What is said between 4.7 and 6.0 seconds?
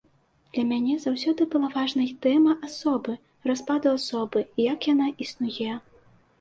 як яна існуе.